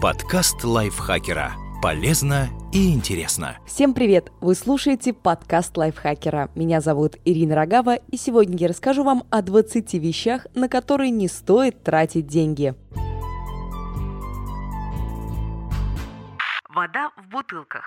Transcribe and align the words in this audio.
Подкаст 0.00 0.62
лайфхакера. 0.62 1.54
Полезно 1.82 2.50
и 2.72 2.94
интересно. 2.94 3.58
Всем 3.66 3.94
привет! 3.94 4.30
Вы 4.40 4.54
слушаете 4.54 5.12
подкаст 5.12 5.76
лайфхакера. 5.76 6.52
Меня 6.54 6.80
зовут 6.80 7.16
Ирина 7.24 7.56
Рогава, 7.56 7.96
и 7.96 8.16
сегодня 8.16 8.56
я 8.58 8.68
расскажу 8.68 9.02
вам 9.02 9.24
о 9.30 9.42
20 9.42 9.94
вещах, 9.94 10.46
на 10.54 10.68
которые 10.68 11.10
не 11.10 11.26
стоит 11.26 11.82
тратить 11.82 12.28
деньги. 12.28 12.76
Вода 16.68 17.10
в 17.16 17.28
бутылках. 17.32 17.82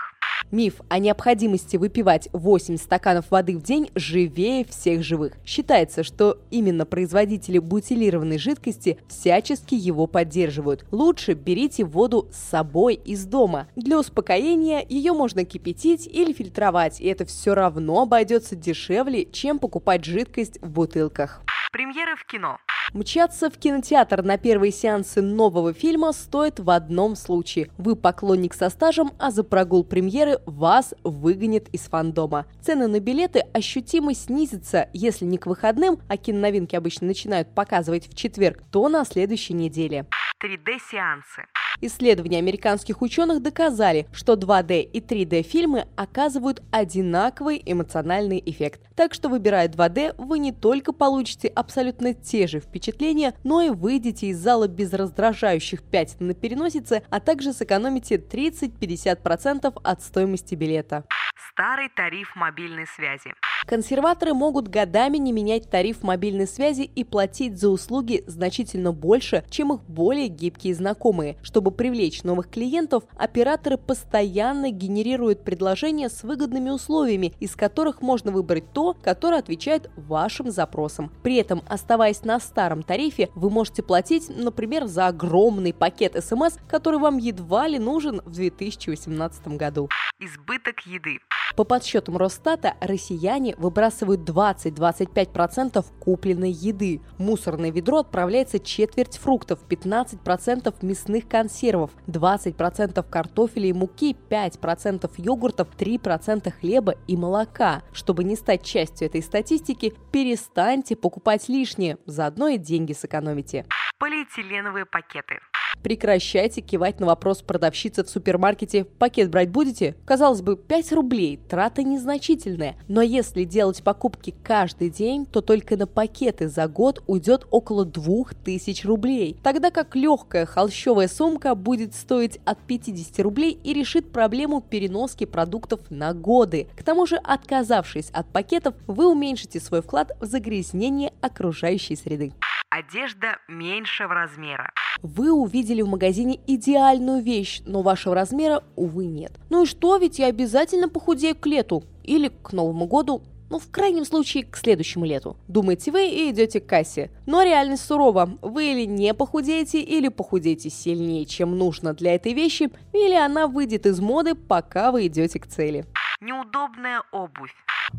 Миф 0.51 0.81
о 0.89 0.99
необходимости 0.99 1.77
выпивать 1.77 2.27
8 2.33 2.75
стаканов 2.75 3.31
воды 3.31 3.57
в 3.57 3.63
день 3.63 3.89
живее 3.95 4.65
всех 4.65 5.01
живых. 5.01 5.33
Считается, 5.45 6.03
что 6.03 6.39
именно 6.51 6.85
производители 6.85 7.57
бутилированной 7.57 8.37
жидкости 8.37 8.99
всячески 9.07 9.75
его 9.75 10.07
поддерживают. 10.07 10.85
Лучше 10.91 11.33
берите 11.33 11.85
воду 11.85 12.27
с 12.33 12.49
собой 12.49 12.95
из 12.95 13.25
дома. 13.25 13.67
Для 13.77 13.97
успокоения 13.97 14.85
ее 14.89 15.13
можно 15.13 15.45
кипятить 15.45 16.05
или 16.05 16.33
фильтровать, 16.33 16.99
и 16.99 17.05
это 17.05 17.23
все 17.25 17.55
равно 17.55 18.01
обойдется 18.01 18.57
дешевле, 18.57 19.25
чем 19.25 19.57
покупать 19.57 20.03
жидкость 20.03 20.61
в 20.61 20.69
бутылках. 20.69 21.41
Премьеры 21.71 22.17
в 22.17 22.25
кино. 22.25 22.57
Мчаться 22.93 23.49
в 23.49 23.57
кинотеатр 23.57 24.21
на 24.21 24.37
первые 24.37 24.73
сеансы 24.73 25.21
нового 25.21 25.71
фильма 25.71 26.11
стоит 26.11 26.59
в 26.59 26.69
одном 26.69 27.15
случае. 27.15 27.69
Вы 27.77 27.95
поклонник 27.95 28.53
со 28.53 28.69
стажем, 28.69 29.11
а 29.17 29.31
за 29.31 29.45
прогул 29.45 29.85
премьеры 29.85 30.39
вас 30.45 30.93
выгонят 31.05 31.69
из 31.69 31.81
фандома. 31.83 32.47
Цены 32.61 32.87
на 32.87 32.99
билеты 32.99 33.45
ощутимо 33.53 34.13
снизятся, 34.13 34.89
если 34.91 35.23
не 35.23 35.37
к 35.37 35.45
выходным, 35.45 35.99
а 36.09 36.17
киноновинки 36.17 36.75
обычно 36.75 37.07
начинают 37.07 37.47
показывать 37.55 38.09
в 38.09 38.13
четверг, 38.13 38.61
то 38.71 38.89
на 38.89 39.05
следующей 39.05 39.53
неделе. 39.53 40.05
3D-сеансы. 40.43 41.45
Исследования 41.81 42.39
американских 42.39 43.01
ученых 43.01 43.41
доказали, 43.41 44.07
что 44.11 44.33
2D 44.33 44.81
и 44.81 44.99
3D 44.99 45.41
фильмы 45.43 45.87
оказывают 45.95 46.61
одинаковый 46.71 47.61
эмоциональный 47.65 48.41
эффект. 48.45 48.81
Так 48.95 49.13
что, 49.13 49.29
выбирая 49.29 49.67
2D, 49.67 50.15
вы 50.17 50.39
не 50.39 50.51
только 50.51 50.93
получите 50.93 51.47
абсолютно 51.47 52.13
те 52.13 52.47
же 52.47 52.59
впечатления, 52.59 53.33
но 53.43 53.61
и 53.61 53.69
выйдете 53.69 54.27
из 54.27 54.37
зала 54.37 54.67
без 54.67 54.93
раздражающих 54.93 55.83
пятен 55.83 56.27
на 56.27 56.33
переносице, 56.33 57.03
а 57.09 57.19
также 57.19 57.53
сэкономите 57.53 58.15
30-50% 58.15 59.79
от 59.83 60.01
стоимости 60.01 60.55
билета. 60.55 61.05
Старый 61.51 61.89
тариф 61.89 62.35
мобильной 62.35 62.87
связи. 62.87 63.33
Консерваторы 63.65 64.33
могут 64.33 64.67
годами 64.67 65.17
не 65.17 65.31
менять 65.31 65.69
тариф 65.69 66.03
мобильной 66.03 66.47
связи 66.47 66.81
и 66.81 67.03
платить 67.03 67.59
за 67.59 67.69
услуги 67.69 68.23
значительно 68.27 68.91
больше, 68.91 69.45
чем 69.49 69.73
их 69.73 69.81
более 69.83 70.27
гибкие 70.27 70.73
знакомые. 70.73 71.37
Чтобы 71.41 71.71
привлечь 71.71 72.23
новых 72.23 72.49
клиентов, 72.49 73.03
операторы 73.15 73.77
постоянно 73.77 74.71
генерируют 74.71 75.43
предложения 75.43 76.09
с 76.09 76.23
выгодными 76.23 76.69
условиями, 76.69 77.33
из 77.39 77.55
которых 77.55 78.01
можно 78.01 78.31
выбрать 78.31 78.71
то, 78.73 78.95
которое 79.01 79.39
отвечает 79.39 79.89
вашим 79.95 80.51
запросам. 80.51 81.11
При 81.23 81.35
этом, 81.35 81.61
оставаясь 81.67 82.23
на 82.23 82.39
старом 82.39 82.83
тарифе, 82.83 83.29
вы 83.35 83.49
можете 83.49 83.83
платить, 83.83 84.29
например, 84.29 84.87
за 84.87 85.07
огромный 85.07 85.73
пакет 85.73 86.21
смс, 86.23 86.57
который 86.67 86.99
вам 86.99 87.17
едва 87.17 87.67
ли 87.67 87.79
нужен 87.79 88.21
в 88.25 88.31
2018 88.31 89.47
году. 89.49 89.89
Избыток 90.19 90.81
еды. 90.85 91.19
По 91.55 91.63
подсчетам 91.63 92.17
Росстата, 92.17 92.75
россияне 92.79 93.55
выбрасывают 93.57 94.21
20-25% 94.21 95.85
купленной 95.99 96.51
еды. 96.51 97.01
Мусорное 97.17 97.71
ведро 97.71 97.99
отправляется 97.99 98.59
четверть 98.59 99.17
фруктов, 99.17 99.59
15% 99.69 100.73
мясных 100.81 101.27
консервов, 101.27 101.91
20% 102.07 103.03
картофеля 103.09 103.67
и 103.67 103.73
муки, 103.73 104.15
5% 104.29 105.11
йогуртов, 105.17 105.67
3% 105.77 106.51
хлеба 106.51 106.95
и 107.07 107.17
молока. 107.17 107.83
Чтобы 107.91 108.23
не 108.23 108.35
стать 108.35 108.63
частью 108.63 109.07
этой 109.07 109.21
статистики, 109.21 109.93
перестаньте 110.11 110.95
покупать 110.95 111.49
лишнее, 111.49 111.97
заодно 112.05 112.47
и 112.47 112.57
деньги 112.57 112.93
сэкономите. 112.93 113.65
Полиэтиленовые 113.99 114.85
пакеты. 114.85 115.39
Прекращайте 115.83 116.61
кивать 116.61 116.99
на 116.99 117.07
вопрос 117.07 117.41
продавщицы 117.41 118.03
в 118.03 118.09
супермаркете 118.09 118.85
«Пакет 118.85 119.29
брать 119.29 119.49
будете?» 119.49 119.95
Казалось 120.05 120.41
бы, 120.41 120.55
5 120.55 120.91
рублей, 120.93 121.39
трата 121.49 121.83
незначительная. 121.83 122.75
Но 122.87 123.01
если 123.01 123.43
делать 123.43 123.83
покупки 123.83 124.35
каждый 124.43 124.89
день, 124.89 125.25
то 125.25 125.41
только 125.41 125.77
на 125.77 125.87
пакеты 125.87 126.47
за 126.47 126.67
год 126.67 127.03
уйдет 127.07 127.47
около 127.49 127.85
2000 127.85 128.85
рублей. 128.85 129.37
Тогда 129.43 129.71
как 129.71 129.95
легкая 129.95 130.45
холщовая 130.45 131.07
сумка 131.07 131.55
будет 131.55 131.95
стоить 131.95 132.39
от 132.45 132.59
50 132.59 133.19
рублей 133.19 133.59
и 133.63 133.73
решит 133.73 134.11
проблему 134.11 134.61
переноски 134.61 135.25
продуктов 135.25 135.79
на 135.89 136.13
годы. 136.13 136.67
К 136.77 136.83
тому 136.83 137.05
же, 137.05 137.17
отказавшись 137.17 138.09
от 138.11 138.27
пакетов, 138.31 138.75
вы 138.87 139.11
уменьшите 139.11 139.59
свой 139.59 139.81
вклад 139.81 140.11
в 140.19 140.25
загрязнение 140.25 141.13
окружающей 141.21 141.95
среды. 141.95 142.33
Одежда 142.69 143.37
меньшего 143.49 144.13
размера. 144.13 144.71
Вы 145.01 145.31
увидели 145.31 145.81
в 145.81 145.87
магазине 145.87 146.39
идеальную 146.47 147.21
вещь, 147.21 147.61
но 147.65 147.81
вашего 147.81 148.15
размера, 148.15 148.63
увы, 148.75 149.05
нет. 149.05 149.33
Ну 149.49 149.63
и 149.63 149.65
что, 149.65 149.97
ведь 149.97 150.19
я 150.19 150.27
обязательно 150.27 150.89
похудею 150.89 151.35
к 151.35 151.45
лету 151.45 151.83
или 152.03 152.29
к 152.29 152.53
Новому 152.53 152.85
году. 152.85 153.21
Ну, 153.49 153.59
в 153.59 153.69
крайнем 153.69 154.05
случае, 154.05 154.45
к 154.45 154.55
следующему 154.55 155.03
лету. 155.03 155.35
Думаете 155.49 155.91
вы 155.91 156.07
и 156.07 156.31
идете 156.31 156.61
к 156.61 156.67
кассе. 156.67 157.11
Но 157.25 157.43
реальность 157.43 157.83
сурова. 157.83 158.37
Вы 158.41 158.71
или 158.71 158.85
не 158.85 159.13
похудеете, 159.13 159.81
или 159.81 160.07
похудеете 160.07 160.69
сильнее, 160.69 161.25
чем 161.25 161.57
нужно 161.57 161.93
для 161.93 162.15
этой 162.15 162.31
вещи, 162.31 162.69
или 162.93 163.13
она 163.13 163.47
выйдет 163.47 163.85
из 163.85 163.99
моды, 163.99 164.35
пока 164.35 164.93
вы 164.93 165.07
идете 165.07 165.37
к 165.37 165.47
цели. 165.47 165.85
Неудобная 166.21 167.03
обувь. 167.11 167.53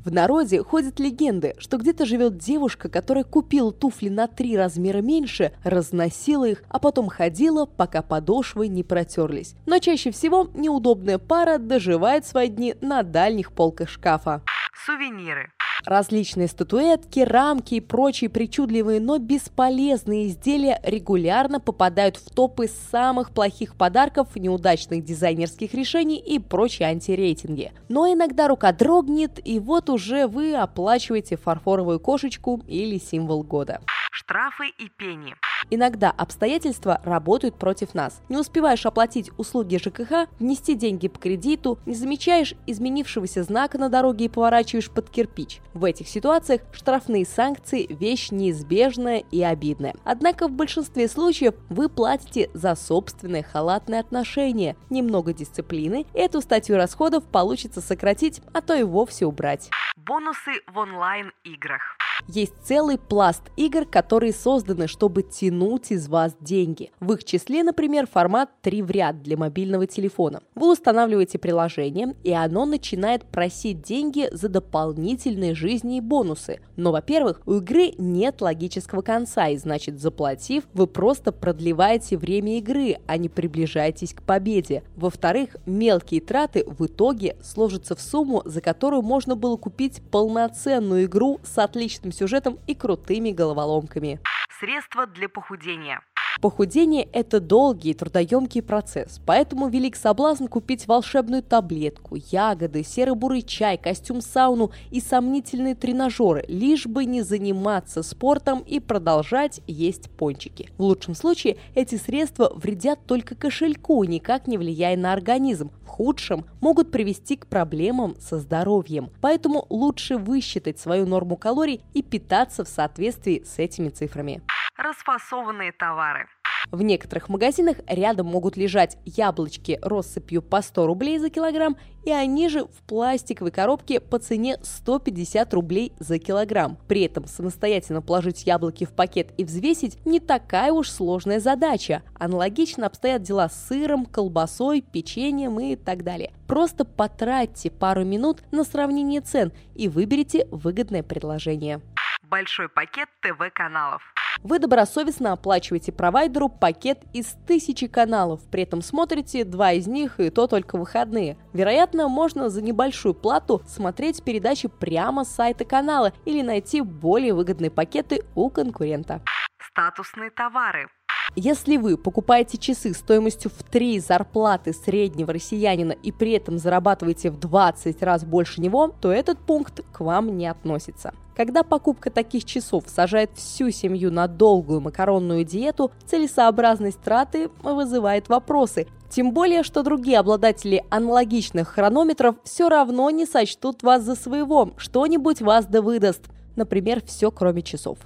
В 0.04 0.12
народе 0.12 0.62
ходят 0.62 0.98
легенды, 0.98 1.54
что 1.58 1.76
где-то 1.76 2.06
живет 2.06 2.38
девушка, 2.38 2.88
которая 2.88 3.24
купила 3.24 3.72
туфли 3.72 4.08
на 4.08 4.26
три 4.26 4.56
размера 4.56 4.98
меньше, 4.98 5.52
разносила 5.64 6.48
их, 6.48 6.62
а 6.68 6.78
потом 6.78 7.08
ходила, 7.08 7.66
пока 7.66 8.02
подошвы 8.02 8.68
не 8.68 8.82
протерлись. 8.82 9.54
Но 9.66 9.78
чаще 9.78 10.10
всего 10.10 10.48
неудобная 10.54 11.18
пара 11.18 11.58
доживает 11.58 12.26
свои 12.26 12.48
дни 12.48 12.74
на 12.80 13.02
дальних 13.02 13.52
полках 13.52 13.88
шкафа. 13.88 14.42
Сувениры. 14.84 15.50
Различные 15.84 16.46
статуэтки, 16.46 17.20
рамки 17.20 17.74
и 17.74 17.80
прочие 17.80 18.30
причудливые, 18.30 19.00
но 19.00 19.18
бесполезные 19.18 20.28
изделия 20.28 20.80
регулярно 20.84 21.58
попадают 21.58 22.16
в 22.16 22.30
топы 22.30 22.68
самых 22.90 23.32
плохих 23.32 23.76
подарков, 23.76 24.28
неудачных 24.36 25.04
дизайнерских 25.04 25.74
решений 25.74 26.18
и 26.18 26.38
прочие 26.38 26.88
антирейтинги. 26.88 27.72
Но 27.88 28.06
иногда 28.12 28.48
рука 28.48 28.72
дрогнет, 28.72 29.40
и 29.44 29.58
вот 29.58 29.90
уже 29.90 30.26
вы 30.28 30.54
оплачиваете 30.54 31.36
фарфоровую 31.36 31.98
кошечку 31.98 32.62
или 32.68 32.98
символ 32.98 33.42
года. 33.42 33.80
Штрафы 34.12 34.68
и 34.78 34.88
пени. 34.88 35.34
Иногда 35.70 36.10
обстоятельства 36.10 37.00
работают 37.04 37.56
против 37.56 37.94
нас. 37.94 38.20
Не 38.28 38.36
успеваешь 38.36 38.84
оплатить 38.86 39.30
услуги 39.38 39.76
ЖКХ, 39.76 40.28
внести 40.38 40.74
деньги 40.74 41.08
по 41.08 41.18
кредиту, 41.18 41.78
не 41.86 41.94
замечаешь 41.94 42.54
изменившегося 42.66 43.42
знака 43.42 43.78
на 43.78 43.88
дороге 43.88 44.26
и 44.26 44.28
поворачиваешь 44.28 44.90
под 44.90 45.10
кирпич. 45.10 45.60
В 45.74 45.84
этих 45.84 46.08
ситуациях 46.08 46.62
штрафные 46.72 47.24
санкции– 47.24 47.86
вещь 47.88 48.30
неизбежная 48.30 49.24
и 49.30 49.42
обидная. 49.42 49.94
Однако 50.04 50.48
в 50.48 50.52
большинстве 50.52 51.08
случаев 51.08 51.54
вы 51.68 51.88
платите 51.88 52.50
за 52.54 52.74
собственное 52.74 53.42
халатное 53.42 54.00
отношение. 54.00 54.76
Немного 54.90 55.32
дисциплины, 55.32 56.06
эту 56.14 56.40
статью 56.40 56.76
расходов 56.76 57.24
получится 57.24 57.80
сократить, 57.80 58.40
а 58.52 58.60
то 58.60 58.74
и 58.74 58.82
вовсе 58.82 59.26
убрать. 59.26 59.70
Бонусы 59.96 60.52
в 60.66 60.78
онлайн-играх. 60.78 61.82
Есть 62.28 62.54
целый 62.62 62.98
пласт 62.98 63.42
игр, 63.56 63.84
которые 63.84 64.32
созданы, 64.32 64.86
чтобы 64.86 65.22
тянуть 65.22 65.90
из 65.90 66.08
вас 66.08 66.34
деньги. 66.40 66.90
В 67.00 67.12
их 67.12 67.24
числе, 67.24 67.62
например, 67.62 68.06
формат 68.06 68.50
3 68.62 68.82
в 68.82 68.90
ряд 68.90 69.22
для 69.22 69.36
мобильного 69.36 69.86
телефона. 69.86 70.40
Вы 70.54 70.72
устанавливаете 70.72 71.38
приложение, 71.38 72.14
и 72.22 72.32
оно 72.32 72.64
начинает 72.64 73.24
просить 73.24 73.82
деньги 73.82 74.28
за 74.32 74.48
дополнительные 74.48 75.54
жизни 75.54 75.98
и 75.98 76.00
бонусы. 76.00 76.60
Но, 76.76 76.92
во-первых, 76.92 77.42
у 77.46 77.54
игры 77.54 77.92
нет 77.98 78.40
логического 78.40 79.02
конца, 79.02 79.48
и 79.48 79.56
значит, 79.56 80.00
заплатив, 80.00 80.64
вы 80.72 80.86
просто 80.86 81.32
продлеваете 81.32 82.16
время 82.16 82.58
игры, 82.58 82.98
а 83.06 83.16
не 83.16 83.28
приближаетесь 83.28 84.14
к 84.14 84.22
победе. 84.22 84.84
Во-вторых, 84.96 85.56
мелкие 85.66 86.20
траты 86.20 86.64
в 86.66 86.86
итоге 86.86 87.36
сложатся 87.42 87.96
в 87.96 88.00
сумму, 88.00 88.42
за 88.44 88.60
которую 88.60 89.02
можно 89.02 89.36
было 89.36 89.56
купить 89.56 90.00
полноценную 90.10 91.04
игру 91.04 91.40
с 91.42 91.58
отличным 91.58 92.11
сюжетом 92.12 92.58
и 92.66 92.74
крутыми 92.74 93.30
головоломками. 93.30 94.20
Средства 94.60 95.06
для 95.06 95.28
похудения. 95.28 96.00
Похудение– 96.40 97.08
это 97.12 97.40
долгий 97.40 97.90
и 97.90 97.94
трудоемкий 97.94 98.62
процесс, 98.62 99.20
поэтому 99.26 99.68
велик 99.68 99.96
соблазн 99.96 100.46
купить 100.46 100.88
волшебную 100.88 101.42
таблетку, 101.42 102.16
ягоды, 102.16 102.82
серо-бурый 102.82 103.42
чай, 103.42 103.76
костюм-сауну 103.76 104.72
и 104.90 105.00
сомнительные 105.00 105.74
тренажеры, 105.74 106.44
лишь 106.48 106.86
бы 106.86 107.04
не 107.04 107.22
заниматься 107.22 108.02
спортом 108.02 108.60
и 108.60 108.80
продолжать 108.80 109.60
есть 109.66 110.10
пончики. 110.10 110.70
В 110.78 110.82
лучшем 110.82 111.14
случае 111.14 111.58
эти 111.74 111.96
средства 111.96 112.52
вредят 112.54 113.00
только 113.06 113.34
кошельку, 113.34 114.02
никак 114.04 114.46
не 114.46 114.58
влияя 114.58 114.96
на 114.96 115.12
организм. 115.12 115.70
В 115.84 115.88
худшем 115.88 116.46
могут 116.60 116.90
привести 116.90 117.36
к 117.36 117.46
проблемам 117.46 118.16
со 118.18 118.38
здоровьем. 118.38 119.10
Поэтому 119.20 119.66
лучше 119.68 120.16
высчитать 120.16 120.78
свою 120.78 121.06
норму 121.06 121.36
калорий 121.36 121.82
и 121.92 122.02
питаться 122.02 122.64
в 122.64 122.68
соответствии 122.68 123.42
с 123.44 123.58
этими 123.58 123.90
цифрами 123.90 124.42
расфасованные 124.82 125.72
товары. 125.72 126.28
В 126.70 126.82
некоторых 126.82 127.28
магазинах 127.28 127.78
рядом 127.86 128.26
могут 128.26 128.56
лежать 128.56 128.96
яблочки 129.04 129.78
россыпью 129.82 130.42
по 130.42 130.62
100 130.62 130.86
рублей 130.86 131.18
за 131.18 131.28
килограмм, 131.28 131.76
и 132.04 132.10
они 132.10 132.48
же 132.48 132.64
в 132.64 132.82
пластиковой 132.86 133.50
коробке 133.50 134.00
по 134.00 134.18
цене 134.18 134.58
150 134.62 135.52
рублей 135.54 135.92
за 135.98 136.18
килограмм. 136.18 136.78
При 136.88 137.02
этом 137.02 137.26
самостоятельно 137.26 138.00
положить 138.00 138.46
яблоки 138.46 138.84
в 138.84 138.94
пакет 138.94 139.32
и 139.36 139.44
взвесить 139.44 140.04
не 140.06 140.20
такая 140.20 140.72
уж 140.72 140.88
сложная 140.88 141.40
задача. 141.40 142.02
Аналогично 142.18 142.86
обстоят 142.86 143.22
дела 143.22 143.48
с 143.48 143.68
сыром, 143.68 144.06
колбасой, 144.06 144.82
печеньем 144.82 145.58
и 145.58 145.76
так 145.76 146.04
далее. 146.04 146.32
Просто 146.46 146.84
потратьте 146.84 147.70
пару 147.70 148.04
минут 148.04 148.42
на 148.52 148.64
сравнение 148.64 149.20
цен 149.20 149.52
и 149.74 149.88
выберите 149.88 150.46
выгодное 150.50 151.02
предложение. 151.02 151.80
Большой 152.22 152.68
пакет 152.68 153.08
ТВ-каналов. 153.20 154.02
Вы 154.42 154.58
добросовестно 154.58 155.32
оплачиваете 155.32 155.92
провайдеру 155.92 156.48
пакет 156.48 157.02
из 157.12 157.36
тысячи 157.46 157.86
каналов, 157.86 158.40
при 158.50 158.62
этом 158.62 158.82
смотрите 158.82 159.44
два 159.44 159.72
из 159.72 159.86
них 159.86 160.18
и 160.20 160.30
то 160.30 160.46
только 160.46 160.78
выходные. 160.78 161.36
Вероятно, 161.52 162.08
можно 162.08 162.48
за 162.48 162.62
небольшую 162.62 163.14
плату 163.14 163.62
смотреть 163.66 164.22
передачи 164.24 164.68
прямо 164.68 165.24
с 165.24 165.28
сайта 165.28 165.64
канала 165.64 166.12
или 166.24 166.42
найти 166.42 166.80
более 166.80 167.34
выгодные 167.34 167.70
пакеты 167.70 168.24
у 168.34 168.50
конкурента. 168.50 169.22
Статусные 169.70 170.30
товары. 170.30 170.88
Если 171.34 171.76
вы 171.76 171.96
покупаете 171.96 172.58
часы 172.58 172.92
стоимостью 172.92 173.50
в 173.50 173.62
3 173.62 174.00
зарплаты 174.00 174.72
среднего 174.72 175.32
россиянина 175.32 175.92
и 175.92 176.12
при 176.12 176.32
этом 176.32 176.58
зарабатываете 176.58 177.30
в 177.30 177.38
20 177.38 178.02
раз 178.02 178.24
больше 178.24 178.60
него, 178.60 178.94
то 179.00 179.10
этот 179.10 179.38
пункт 179.38 179.80
к 179.92 180.00
вам 180.00 180.36
не 180.36 180.46
относится. 180.46 181.14
Когда 181.34 181.62
покупка 181.62 182.10
таких 182.10 182.44
часов 182.44 182.84
сажает 182.86 183.30
всю 183.36 183.70
семью 183.70 184.12
на 184.12 184.26
долгую 184.26 184.82
макаронную 184.82 185.44
диету, 185.44 185.90
целесообразность 186.04 187.00
траты 187.00 187.48
вызывает 187.62 188.28
вопросы. 188.28 188.86
Тем 189.08 189.32
более, 189.32 189.62
что 189.62 189.82
другие 189.82 190.18
обладатели 190.18 190.84
аналогичных 190.90 191.68
хронометров 191.68 192.36
все 192.44 192.68
равно 192.68 193.08
не 193.10 193.24
сочтут 193.24 193.82
вас 193.82 194.02
за 194.02 194.14
своего, 194.14 194.72
что-нибудь 194.76 195.40
вас 195.40 195.66
да 195.66 195.80
выдаст. 195.80 196.28
Например, 196.56 197.02
все 197.04 197.30
кроме 197.30 197.62
часов. 197.62 197.98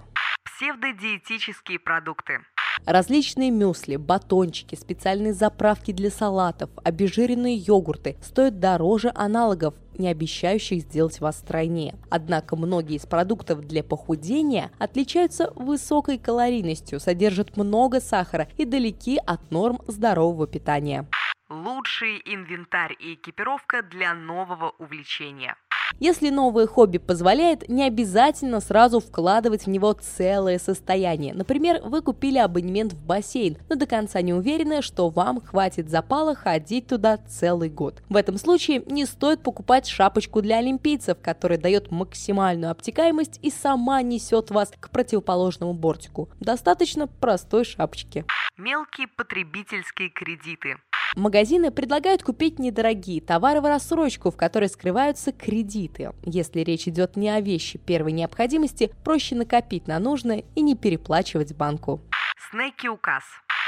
Псевдодиетические 0.44 1.80
продукты. 1.80 2.38
Различные 2.84 3.50
мюсли, 3.50 3.96
батончики, 3.96 4.74
специальные 4.76 5.32
заправки 5.32 5.92
для 5.92 6.10
салатов, 6.10 6.70
обезжиренные 6.84 7.56
йогурты 7.56 8.16
стоят 8.22 8.60
дороже 8.60 9.10
аналогов, 9.14 9.74
не 9.98 10.08
обещающих 10.08 10.82
сделать 10.82 11.20
вас 11.20 11.38
стройнее. 11.38 11.96
Однако 12.10 12.54
многие 12.54 12.96
из 12.96 13.06
продуктов 13.06 13.66
для 13.66 13.82
похудения 13.82 14.70
отличаются 14.78 15.52
высокой 15.56 16.18
калорийностью, 16.18 17.00
содержат 17.00 17.56
много 17.56 18.00
сахара 18.00 18.48
и 18.56 18.64
далеки 18.64 19.18
от 19.26 19.50
норм 19.50 19.80
здорового 19.88 20.46
питания. 20.46 21.08
Лучший 21.48 22.20
инвентарь 22.24 22.96
и 22.98 23.14
экипировка 23.14 23.82
для 23.82 24.14
нового 24.14 24.74
увлечения. 24.78 25.56
Если 25.98 26.28
новое 26.28 26.66
хобби 26.66 26.98
позволяет, 26.98 27.68
не 27.68 27.84
обязательно 27.84 28.60
сразу 28.60 29.00
вкладывать 29.00 29.64
в 29.64 29.70
него 29.70 29.92
целое 29.94 30.58
состояние. 30.58 31.32
Например, 31.32 31.80
вы 31.82 32.02
купили 32.02 32.38
абонемент 32.38 32.92
в 32.92 33.02
бассейн, 33.02 33.56
но 33.70 33.76
до 33.76 33.86
конца 33.86 34.20
не 34.20 34.34
уверены, 34.34 34.82
что 34.82 35.08
вам 35.08 35.40
хватит 35.40 35.88
запала 35.88 36.34
ходить 36.34 36.86
туда 36.88 37.16
целый 37.16 37.70
год. 37.70 38.02
В 38.10 38.16
этом 38.16 38.36
случае 38.36 38.82
не 38.86 39.06
стоит 39.06 39.42
покупать 39.42 39.86
шапочку 39.86 40.42
для 40.42 40.58
олимпийцев, 40.58 41.16
которая 41.22 41.58
дает 41.58 41.90
максимальную 41.90 42.70
обтекаемость 42.70 43.38
и 43.42 43.50
сама 43.50 44.02
несет 44.02 44.50
вас 44.50 44.72
к 44.78 44.90
противоположному 44.90 45.72
бортику. 45.72 46.28
Достаточно 46.40 47.06
простой 47.06 47.64
шапочки. 47.64 48.24
Мелкие 48.58 49.06
потребительские 49.08 50.10
кредиты. 50.10 50.76
Магазины 51.16 51.70
предлагают 51.70 52.22
купить 52.22 52.58
недорогие 52.58 53.22
товары 53.22 53.62
в 53.62 53.64
рассрочку, 53.64 54.30
в 54.30 54.36
которой 54.36 54.68
скрываются 54.68 55.32
кредиты. 55.32 56.12
Если 56.22 56.60
речь 56.60 56.86
идет 56.88 57.16
не 57.16 57.30
о 57.30 57.40
вещи 57.40 57.78
первой 57.78 58.12
необходимости, 58.12 58.92
проще 59.02 59.34
накопить 59.34 59.88
на 59.88 59.98
нужное 59.98 60.44
и 60.54 60.60
не 60.60 60.74
переплачивать 60.76 61.56
банку. 61.56 62.02
Снеки 62.50 62.88
указ. 62.88 63.24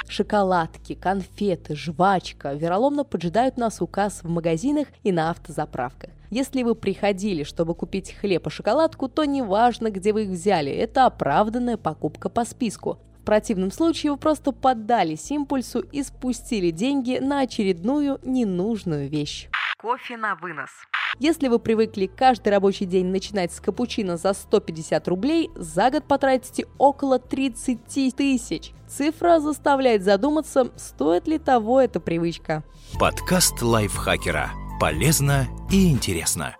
Шоколадки, 0.07 0.95
конфеты, 0.95 1.75
жвачка 1.75 2.53
вероломно 2.53 3.03
поджидают 3.03 3.57
нас 3.57 3.81
указ 3.81 4.23
в 4.23 4.29
магазинах 4.29 4.89
и 5.03 5.11
на 5.11 5.31
автозаправках. 5.31 6.11
Если 6.31 6.63
вы 6.63 6.75
приходили, 6.75 7.45
чтобы 7.45 7.75
купить 7.75 8.13
хлеб 8.13 8.47
и 8.47 8.51
шоколадку, 8.51 9.09
то 9.09 9.25
неважно, 9.25 9.91
где 9.91 10.13
вы 10.13 10.25
их 10.25 10.29
взяли, 10.29 10.71
это 10.71 11.07
оправданная 11.07 11.79
покупка 11.79 12.29
по 12.29 12.45
списку 12.45 12.99
противном 13.29 13.71
случае 13.71 14.13
вы 14.13 14.17
просто 14.17 14.53
поддались 14.53 15.31
импульсу 15.31 15.81
и 15.81 16.03
спустили 16.03 16.71
деньги 16.71 17.19
на 17.19 17.41
очередную 17.41 18.19
ненужную 18.23 19.11
вещь. 19.11 19.51
Кофе 19.79 20.17
на 20.17 20.35
вынос. 20.35 20.71
Если 21.19 21.49
вы 21.49 21.59
привыкли 21.59 22.07
каждый 22.07 22.49
рабочий 22.49 22.87
день 22.87 23.09
начинать 23.09 23.53
с 23.53 23.61
капучино 23.61 24.17
за 24.17 24.33
150 24.33 25.07
рублей, 25.09 25.51
за 25.57 25.91
год 25.91 26.05
потратите 26.09 26.67
около 26.79 27.19
30 27.19 28.17
тысяч. 28.17 28.73
Цифра 28.89 29.41
заставляет 29.41 30.05
задуматься, 30.05 30.73
стоит 30.77 31.29
ли 31.29 31.39
того 31.39 31.83
эта 31.83 32.01
привычка. 32.01 32.65
Подкаст 32.99 33.61
лайфхакера. 33.61 34.53
Полезно 34.81 35.49
и 35.71 35.93
интересно. 35.93 36.57